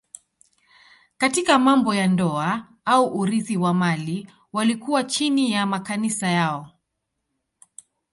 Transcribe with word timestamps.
Katika 1.17 1.59
mambo 1.59 1.95
ya 1.95 2.07
ndoa 2.07 2.67
au 2.85 3.19
urithi 3.19 3.57
wa 3.57 3.73
mali 3.73 4.27
walikuwa 4.53 5.03
chini 5.03 5.51
ya 5.51 5.65
makanisa 5.65 6.27
yao. 6.27 6.71